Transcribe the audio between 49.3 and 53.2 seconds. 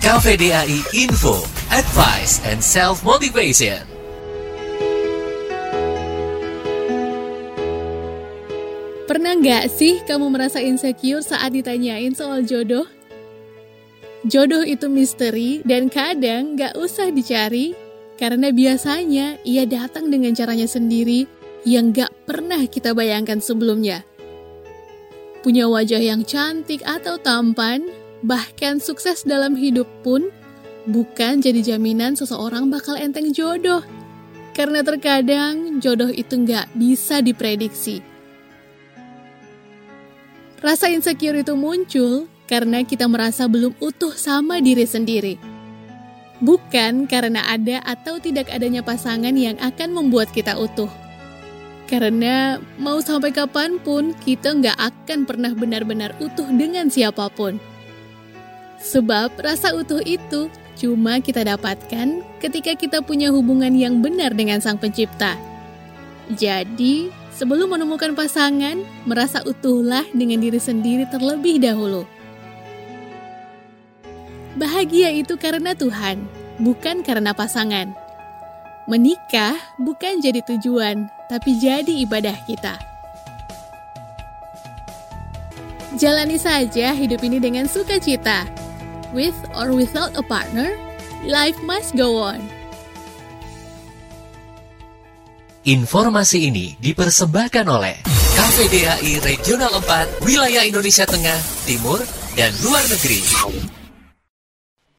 yang akan membuat kita utuh. Karena mau